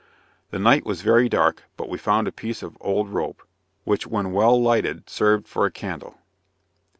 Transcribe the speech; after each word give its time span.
The 0.49 0.57
night 0.57 0.83
was 0.83 1.01
very 1.03 1.29
dark, 1.29 1.65
but 1.77 1.87
we 1.87 1.99
found 1.99 2.27
a 2.27 2.31
piece 2.31 2.63
of 2.63 2.75
old 2.81 3.09
rope, 3.09 3.43
which 3.83 4.07
when 4.07 4.31
well 4.31 4.59
lighted 4.59 5.07
served 5.11 5.47
for 5.47 5.63
a 5.67 5.71
candle. 5.71 6.17